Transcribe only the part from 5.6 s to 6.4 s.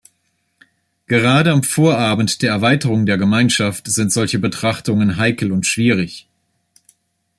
schwierig.